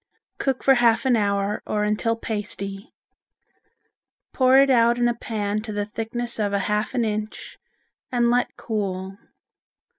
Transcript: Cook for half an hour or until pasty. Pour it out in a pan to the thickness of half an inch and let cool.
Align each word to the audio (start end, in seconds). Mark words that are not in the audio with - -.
Cook 0.39 0.63
for 0.63 0.73
half 0.73 1.05
an 1.05 1.15
hour 1.15 1.61
or 1.67 1.83
until 1.83 2.15
pasty. 2.15 2.91
Pour 4.33 4.57
it 4.57 4.71
out 4.71 4.97
in 4.97 5.07
a 5.07 5.13
pan 5.13 5.61
to 5.61 5.71
the 5.71 5.85
thickness 5.85 6.39
of 6.39 6.53
half 6.53 6.95
an 6.95 7.05
inch 7.05 7.59
and 8.11 8.31
let 8.31 8.57
cool. 8.57 9.19